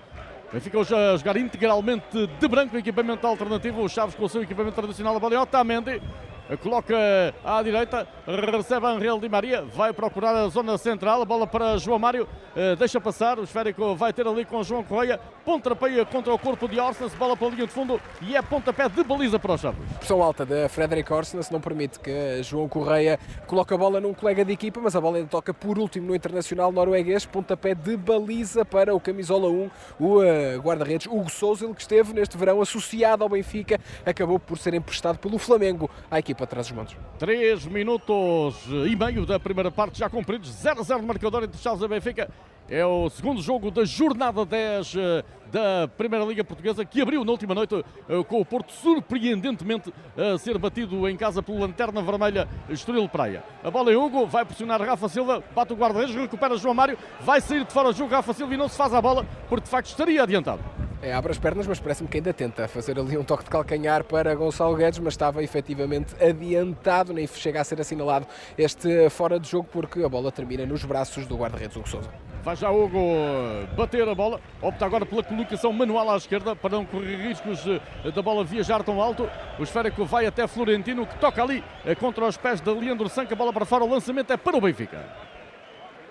[0.53, 3.81] Benfica hoje a jogar integralmente de branco, equipamento alternativo.
[3.81, 5.15] O Chaves com o seu equipamento tradicional.
[5.15, 5.99] A bola é Otamendi.
[6.57, 6.95] Coloca
[7.43, 11.99] à direita, recebe Angel Di Maria, vai procurar a zona central, a bola para João
[11.99, 16.37] Mário, eh, deixa passar, o esférico vai ter ali com João Correia, pontapé contra o
[16.37, 19.53] corpo de Orsens, bola para a linha de fundo e é pontapé de baliza para
[19.53, 19.79] os Chaves.
[19.97, 24.43] Pressão alta de Frederic Orsens não permite que João Correia coloque a bola num colega
[24.43, 28.65] de equipa, mas a bola ainda toca por último no internacional norueguês, pontapé de baliza
[28.65, 33.29] para o camisola 1, o uh, guarda-redes Hugo Souza, que esteve neste verão associado ao
[33.29, 36.97] Benfica, acabou por ser emprestado pelo Flamengo à equipa atrás dos montes.
[37.17, 38.55] Três minutos
[38.87, 42.29] e meio da primeira parte já cumpridos, 0-0 no marcador entre Chaves e Benfica.
[42.69, 47.31] É o segundo jogo da jornada 10 eh, da Primeira Liga Portuguesa, que abriu na
[47.31, 52.47] última noite eh, com o Porto surpreendentemente a ser batido em casa pelo Lanterna Vermelha
[52.69, 53.43] Estoril Praia.
[53.61, 57.41] A bola em Hugo, vai pressionar Rafa Silva, bate o guarda-redes, recupera João Mário, vai
[57.41, 59.69] sair de fora do jogo Rafa Silva e não se faz a bola, porque de
[59.69, 60.61] facto estaria adiantado.
[61.03, 64.03] É, abre as pernas, mas parece-me que ainda tenta fazer ali um toque de calcanhar
[64.03, 69.49] para Gonçalo Guedes, mas estava efetivamente adiantado, nem chega a ser assinalado este fora de
[69.49, 72.07] jogo, porque a bola termina nos braços do guarda-redes Hugo.
[72.43, 72.99] Vai já Hugo
[73.75, 78.11] bater a bola, opta agora pela colocação manual à esquerda para não correr riscos eh,
[78.11, 79.27] da bola viajar tão alto.
[79.57, 83.33] O esférico vai até Florentino, que toca ali eh, contra os pés de Leandro Sanca,
[83.33, 85.03] a bola para fora, o lançamento é para o Benfica.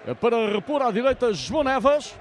[0.04, 2.16] É para repor à direita João Neves.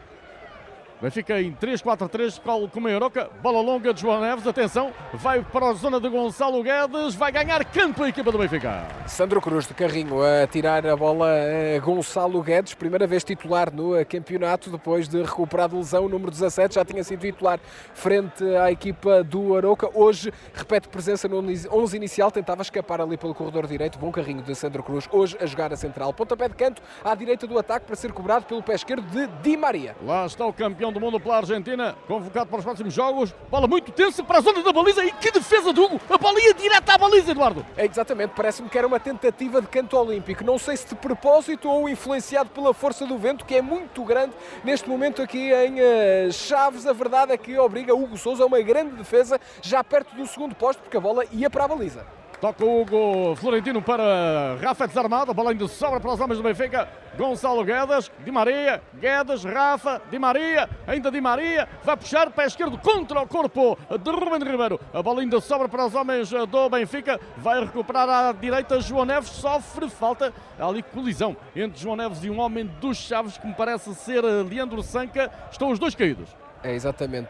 [1.01, 5.73] Benfica em 3-4-3, com a Euroca, bola longa de João Neves, atenção, vai para a
[5.73, 8.85] zona de Gonçalo Guedes, vai ganhar campo a equipa do Benfica.
[9.07, 13.93] Sandro Cruz de carrinho a tirar a bola a Gonçalo Guedes, primeira vez titular no
[14.05, 17.61] campeonato, depois de recuperar de lesão, o número 17, já tinha sido titular
[17.93, 23.33] frente à equipa do Aroca, hoje repete presença no 11 inicial, tentava escapar ali pelo
[23.33, 26.81] corredor direito, bom carrinho de Sandro Cruz, hoje a jogar a central, pontapé de canto
[27.05, 29.95] à direita do ataque para ser cobrado pelo pé esquerdo de Di Maria.
[30.03, 33.33] Lá está o campeão campeão do mundo pela Argentina, convocado para os próximos jogos.
[33.49, 36.01] Bola muito tensa para a zona da baliza e que defesa do Hugo!
[36.09, 37.65] A bola ia direto à baliza, Eduardo!
[37.77, 40.43] É exatamente, parece-me que era uma tentativa de canto olímpico.
[40.43, 44.33] Não sei se de propósito ou influenciado pela força do vento, que é muito grande
[44.63, 46.85] neste momento aqui em uh, Chaves.
[46.85, 50.55] A verdade é que obriga Hugo Souza a uma grande defesa já perto do segundo
[50.55, 52.18] posto, porque a bola ia para a baliza.
[52.39, 55.31] Toca o Hugo Florentino para Rafa desarmado.
[55.31, 56.87] A bola ainda sobra para os homens do Benfica.
[57.17, 61.67] Gonçalo Guedes, Di Maria, Guedes, Rafa, Di Maria, ainda Di Maria.
[61.83, 64.79] Vai puxar pé esquerdo contra o corpo de Ruben Ribeiro.
[64.93, 67.19] A bola ainda sobra para os homens do Benfica.
[67.35, 68.79] Vai recuperar à direita.
[68.79, 70.33] João Neves sofre falta.
[70.57, 74.21] Há ali colisão entre João Neves e um homem dos Chaves que me parece ser
[74.21, 75.29] Leandro Sanca.
[75.51, 76.29] Estão os dois caídos.
[76.63, 77.29] É exatamente,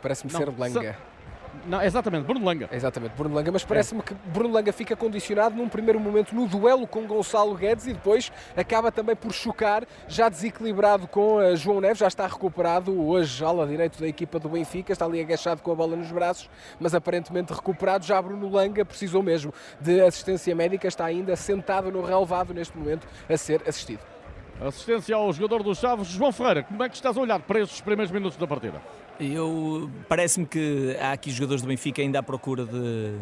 [0.00, 0.96] parece-me ser Blanca.
[1.68, 2.66] Não, exatamente, Bruno Langa.
[2.72, 4.02] Exatamente, Bruno Langa, mas parece-me é.
[4.02, 8.32] que Bruno Langa fica condicionado num primeiro momento no duelo com Gonçalo Guedes e depois
[8.56, 13.66] acaba também por chocar, já desequilibrado com uh, João Neves, já está recuperado hoje, ala
[13.66, 16.48] direito da equipa do Benfica, está ali agachado com a bola nos braços,
[16.80, 18.06] mas aparentemente recuperado.
[18.06, 23.06] Já Bruno Langa precisou mesmo de assistência médica, está ainda sentado no relevado neste momento
[23.28, 24.00] a ser assistido.
[24.58, 27.82] Assistência ao jogador dos Chaves, João Ferreira, como é que estás a olhar para estes
[27.82, 28.80] primeiros minutos da partida?
[29.20, 33.18] Eu parece-me que há aqui jogadores do Benfica ainda à procura de,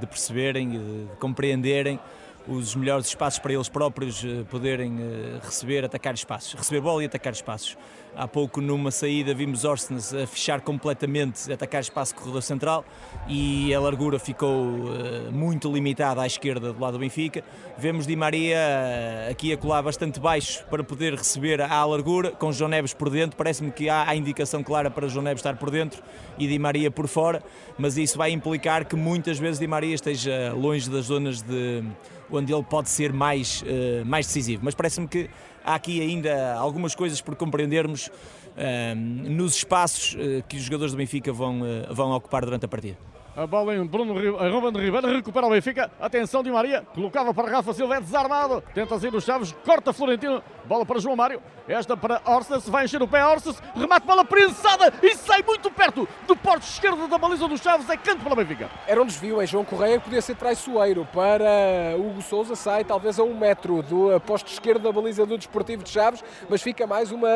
[0.00, 2.00] de perceberem, de, de compreenderem
[2.48, 7.06] os melhores espaços para eles próprios eh, poderem eh, receber, atacar espaços, receber bola e
[7.06, 7.76] atacar espaços.
[8.18, 12.84] Há pouco, numa saída, vimos Orsnes a fechar completamente, a atacar espaço corredor central
[13.28, 17.44] e a largura ficou uh, muito limitada à esquerda do lado do Benfica.
[17.78, 22.50] Vemos Di Maria uh, aqui a colar bastante baixo para poder receber à largura, com
[22.50, 23.36] João Neves por dentro.
[23.36, 26.02] Parece-me que há a indicação clara para João Neves estar por dentro
[26.36, 27.40] e Di Maria por fora,
[27.78, 31.84] mas isso vai implicar que muitas vezes Di Maria esteja longe das zonas de
[32.32, 34.62] onde ele pode ser mais, uh, mais decisivo.
[34.64, 35.30] Mas parece-me que
[35.64, 40.98] há aqui ainda algumas coisas por compreendermos uh, nos espaços uh, que os jogadores do
[40.98, 42.98] Benfica vão, vão ocupar durante a partida.
[43.38, 45.88] A bola em Bruno Ruben Ribeiro, recupera o Benfica.
[46.00, 48.60] Atenção de Maria, colocava para Rafa Silva, é desarmado.
[48.74, 50.42] Tenta sair dos Chaves, corta Florentino.
[50.64, 51.40] Bola para João Mário.
[51.68, 53.62] Esta para Orsnes, vai encher o pé Orsnes.
[53.76, 57.88] Remate bola prensada e sai muito perto do porte esquerdo da baliza dos Chaves.
[57.88, 58.68] É canto para o Benfica.
[58.88, 62.56] Era um desvio em João Correia, podia ser traiçoeiro para Hugo Souza.
[62.56, 66.60] Sai talvez a um metro do posto esquerdo da baliza do Desportivo de Chaves, mas
[66.60, 67.28] fica mais uma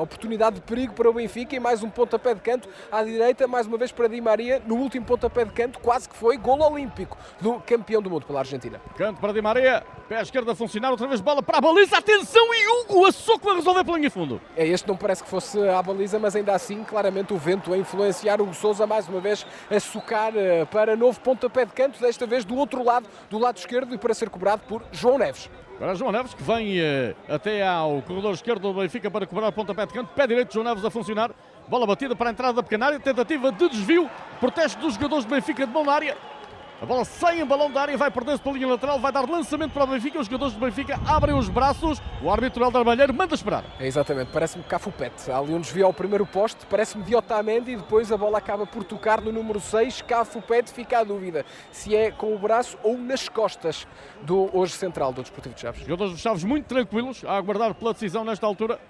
[0.00, 3.66] oportunidade de perigo para o Benfica e mais um pontapé de canto à direita, mais
[3.66, 6.60] uma vez para Di Maria, no último pontapé pé de canto, quase que foi gol
[6.60, 8.80] olímpico do campeão do mundo pela Argentina.
[8.96, 12.54] Canto para Di Maria, pé esquerdo a funcionar, outra vez bola para a baliza, atenção
[12.54, 14.40] e Hugo a soco a resolver pela linha fundo.
[14.56, 17.78] É, este não parece que fosse a baliza, mas ainda assim, claramente o vento a
[17.78, 22.26] influenciar o Souza mais uma vez a socar eh, para novo pontapé de canto, desta
[22.26, 25.50] vez do outro lado, do lado esquerdo e para ser cobrado por João Neves.
[25.78, 29.52] Para João Neves, que vem uh, até ao corredor esquerdo do Benfica para cobrar o
[29.52, 30.12] pontapé de canto.
[30.14, 31.32] Pé direito de João Neves a funcionar.
[31.68, 33.00] Bola batida para a entrada da pequena área.
[33.00, 34.10] Tentativa de desvio.
[34.40, 36.16] Protesto dos jogadores do Benfica de mão na área.
[36.82, 39.70] A bola sai em balão da área, vai perder-se pela linha lateral, vai dar lançamento
[39.70, 40.18] para o Benfica.
[40.18, 42.02] Os jogadores do Benfica abrem os braços.
[42.20, 43.62] O árbitro Helder Malheiro manda esperar.
[43.78, 45.30] É exatamente, parece-me Cafupete.
[45.30, 48.66] Há ali um desvio ao primeiro poste, parece-me de Otamendi e depois a bola acaba
[48.66, 50.02] por tocar no número 6.
[50.02, 53.86] Cafupete, fica a dúvida se é com o braço ou nas costas
[54.22, 55.82] do hoje central do Desportivo de Chaves.
[55.82, 58.80] Jogadores dos Chaves muito tranquilos a aguardar pela decisão nesta altura.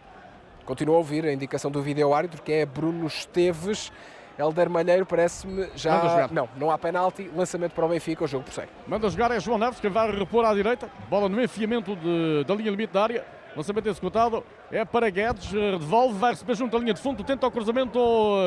[0.64, 3.92] Continua a ouvir a indicação do vídeo árbitro que é Bruno Esteves.
[4.38, 6.28] Helder Malheiro parece-me já.
[6.32, 7.30] Não, não há penalti.
[7.34, 8.70] Lançamento para o Benfica, o jogo prossegue.
[8.86, 10.88] Manda jogar é João Neves, que vai repor à direita.
[11.08, 13.24] Bola no enfiamento de, da linha limite da área.
[13.54, 17.50] Lançamento executado é para Guedes, devolve, vai receber junto à linha de fundo, tenta o
[17.50, 17.98] cruzamento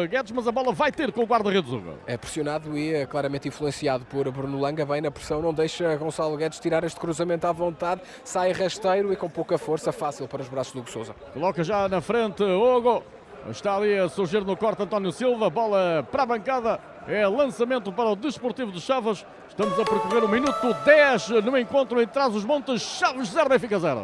[0.10, 1.72] Guedes, mas a bola vai ter com o guarda-redes.
[2.08, 6.36] É pressionado e é claramente influenciado por Bruno Langa, bem na pressão, não deixa Gonçalo
[6.36, 10.50] Guedes tirar este cruzamento à vontade, sai rasteiro e com pouca força, fácil para os
[10.50, 11.14] braços do Hugo Sousa.
[11.34, 13.04] Coloca já na frente Hugo,
[13.52, 18.10] está ali a surgir no corte António Silva, bola para a bancada, é lançamento para
[18.10, 19.24] o Desportivo de Chaves.
[19.48, 23.78] Estamos a percorrer o minuto 10 no encontro em Trás os Montes, Chaves 0, Benfica
[23.78, 24.04] 0.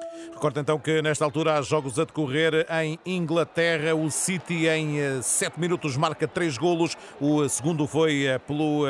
[0.33, 3.95] Recordo então que nesta altura há jogos a decorrer em Inglaterra.
[3.95, 6.97] O City em 7 eh, minutos marca 3 golos.
[7.19, 8.87] O segundo foi eh, pelo uh,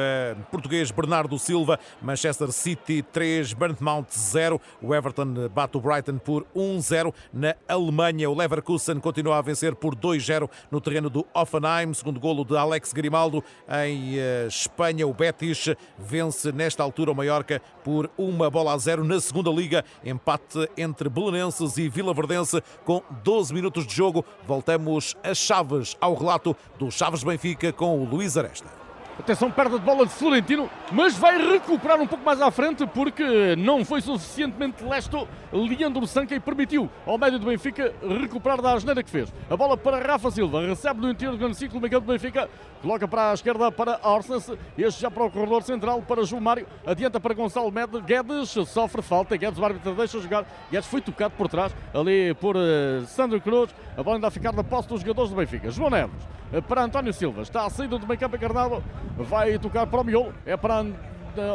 [0.50, 1.80] português Bernardo Silva.
[2.02, 4.62] Manchester City 3, Bournemouth 0.
[4.82, 7.14] O Everton bate o Brighton por 1-0.
[7.34, 11.94] Na Alemanha, o Leverkusen continua a vencer por 2-0 no terreno do Offenheim.
[11.94, 13.44] Segundo golo de Alex Grimaldo.
[13.86, 14.16] Em
[14.48, 19.04] Espanha, o Betis vence nesta altura o Mallorca por uma bola a zero.
[19.04, 24.26] Na segunda liga, empate entre Belenenses e Vila Verdense com 12 minutos de jogo.
[24.48, 28.81] Voltamos a Chaves, ao relato do Chaves Benfica com o Luís Aresta.
[29.20, 33.56] Atenção, perda de bola de Florentino, mas vai recuperar um pouco mais à frente porque
[33.56, 39.04] não foi suficientemente lesto Leandro Sanca e permitiu ao médio do Benfica recuperar da asneira
[39.04, 39.32] que fez.
[39.50, 42.50] A bola para Rafa Silva, recebe no interior do grande ciclo do do Benfica,
[42.82, 46.66] coloca para a esquerda para Orsens, este já para o corredor central para João Mário,
[46.86, 47.72] adianta para Gonçalo
[48.06, 52.56] Guedes, sofre falta, Guedes o árbitro deixa jogar, Guedes foi tocado por trás, ali por
[52.56, 55.70] uh, Sandro Cruz, a bola ainda a ficar na posse dos jogadores do Benfica.
[55.70, 58.82] João Neves uh, para António Silva, está a saída do meio campo encarnado,
[59.18, 60.86] vai tocar para o miolo, é para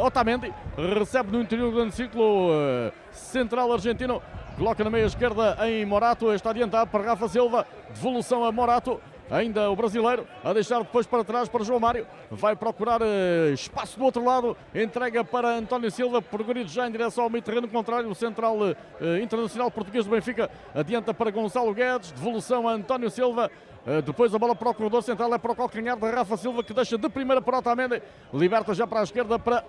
[0.03, 0.51] Otamendi,
[0.99, 4.21] recebe no interior do grande círculo uh, central argentino,
[4.57, 9.69] coloca na meia esquerda em Morato, está adiantado para Rafa Silva, devolução a Morato, ainda
[9.69, 14.05] o brasileiro, a deixar depois para trás para João Mário, vai procurar uh, espaço do
[14.05, 18.15] outro lado, entrega para António Silva, progredido já em direção ao meio terreno contrário, o
[18.15, 18.57] central
[19.21, 24.37] internacional português do Benfica, adianta para Gonçalo Guedes, devolução a António Silva, eh, depois a
[24.37, 27.07] bola para o corredor central, é para o calcanhar de Rafa Silva, que deixa de
[27.07, 28.01] primeira para Otamendi.
[28.33, 29.63] Liberta já para a esquerda para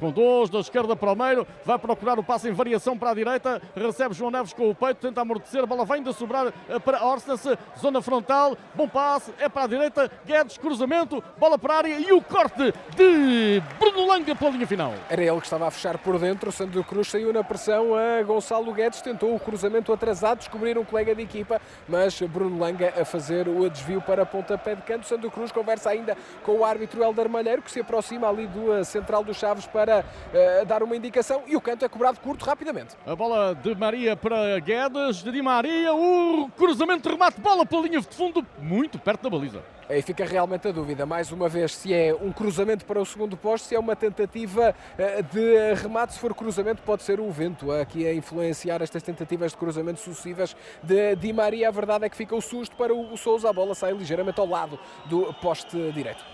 [0.00, 1.46] com dois da esquerda para o meio.
[1.64, 3.62] Vai procurar o passe em variação para a direita.
[3.76, 5.62] Recebe João Neves com o peito, tenta amortecer.
[5.62, 7.46] A bola vem de sobrar eh, para Orstas,
[7.78, 8.56] zona frontal.
[8.74, 10.10] Bom passe, é para a direita.
[10.26, 14.92] Guedes, cruzamento, bola para a área e o corte de Bruno Langa pela linha final.
[15.08, 16.50] Era ele que estava a fechar por dentro.
[16.50, 19.00] Sandro Cruz saiu na pressão a Gonçalo Guedes.
[19.00, 23.46] Tentou o cruzamento atrasado, descobrir um colega de equipa, mas Bruno Langa a fazer fazer
[23.46, 25.06] o desvio para pontapé de canto.
[25.06, 28.82] Sandro Cruz conversa ainda com o árbitro Helder Malheiro, que se aproxima ali do eh,
[28.82, 32.96] central dos Chaves para uh, dar uma indicação e o canto é cobrado curto rapidamente.
[33.06, 38.00] A bola de Maria para Guedes, de Di Maria, o cruzamento remate, bola pela linha
[38.00, 39.62] de fundo, muito perto da baliza.
[39.90, 43.36] Aí fica realmente a dúvida, mais uma vez, se é um cruzamento para o segundo
[43.36, 46.12] posto, se é uma tentativa eh, de remate.
[46.12, 50.54] Se for cruzamento, pode ser o vento aqui a influenciar estas tentativas de cruzamento sucessivas
[50.80, 51.66] de Di Maria.
[51.66, 53.50] A verdade é que fica o susto para o Souza.
[53.50, 56.24] A bola sai ligeiramente ao lado do poste direito.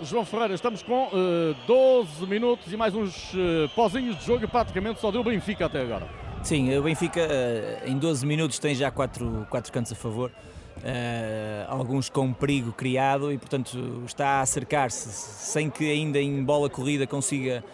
[0.00, 4.44] João Ferreira, estamos com uh, eh, 12 minutos e mais uns uh, pozinhos de jogo
[4.44, 6.08] e praticamente só deu o Benfica até agora.
[6.42, 10.32] Sim, o Benfica uh, em 12 minutos tem já 4, quatro cantos a favor.
[10.78, 16.70] Uh, alguns com perigo criado e, portanto, está a acercar-se sem que ainda em bola
[16.70, 17.64] corrida consiga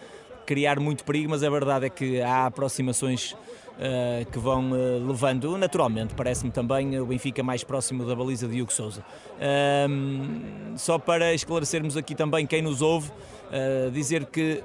[0.45, 5.55] criar muito perigo, mas a verdade é que há aproximações uh, que vão uh, levando,
[5.55, 9.03] naturalmente, parece-me também o Benfica mais próximo da baliza de Hugo Souza.
[10.75, 13.11] só para esclarecermos aqui também quem nos ouve,
[13.93, 14.63] dizer que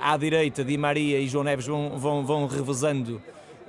[0.00, 3.22] à direita Di Maria e João Neves vão, vão, vão revezando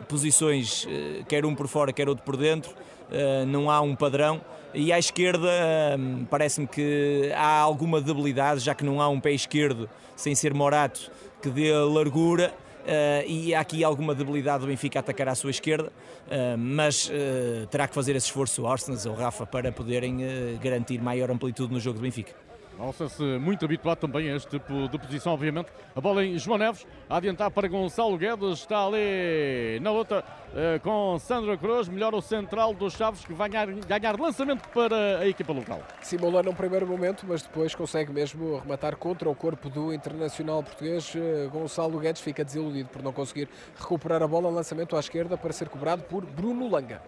[0.08, 0.88] posições,
[1.28, 2.74] quer um por fora, quer outro por dentro.
[3.12, 4.42] Eh, não há um padrão.
[4.74, 9.32] E à esquerda ehm, parece-me que há alguma debilidade, já que não há um pé
[9.32, 12.54] esquerdo sem ser Morato que dê largura
[12.86, 17.10] Uh, e há aqui alguma debilidade do Benfica a atacar à sua esquerda, uh, mas
[17.10, 20.20] uh, terá que fazer esse esforço o Arsenal ou Rafa para poderem
[20.62, 22.45] garantir maior amplitude no jogo do Benfica.
[22.78, 25.72] Mostra-se muito habituado também a este tipo de posição, obviamente.
[25.96, 30.80] A bola em João Neves, a adiantar para Gonçalo Guedes, está ali na luta uh,
[30.82, 35.28] com Sandra Cruz, melhor o central dos Chaves, que vai ganhar, ganhar lançamento para a
[35.28, 35.82] equipa local.
[36.02, 41.16] Simula num primeiro momento, mas depois consegue mesmo rematar contra o corpo do internacional português.
[41.16, 43.48] Uh, Gonçalo Guedes fica desiludido por não conseguir
[43.80, 44.50] recuperar a bola.
[44.50, 47.02] Lançamento à esquerda para ser cobrado por Bruno Langa.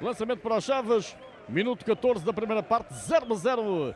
[0.00, 1.16] Lançamento para os Chaves,
[1.48, 3.94] minuto 14 da primeira parte, 0 a 0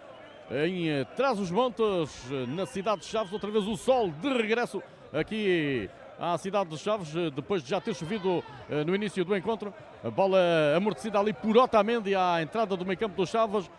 [0.51, 3.33] em eh, Trás-os-Montes, eh, na cidade de Chaves.
[3.33, 4.83] Outra vez o sol de regresso
[5.13, 8.43] aqui à cidade de Chaves, eh, depois de já ter chovido
[8.87, 9.73] no início do encontro.
[10.03, 10.39] A bola
[10.77, 13.71] amortecida ali por Otamendi à entrada do meio campo dos Chaves.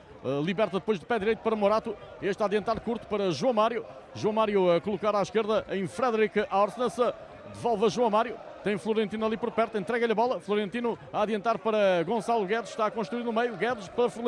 [0.43, 1.95] Liberta depois de pé direito para Morato.
[2.21, 3.85] Este a adiantar curto para João Mário.
[4.13, 6.97] João Mário a colocar à esquerda em Frederic Arsnes.
[7.53, 8.35] Devolve a João Mário.
[8.63, 9.77] Tem Florentino ali por perto.
[9.77, 10.41] Entrega-lhe a bola.
[10.41, 12.71] Florentino a adiantar para Gonçalo Guedes.
[12.71, 13.55] Está a construir no meio.
[13.55, 14.27] Guedes para Florentino.